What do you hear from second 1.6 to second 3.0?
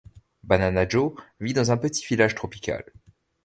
un petit village tropical.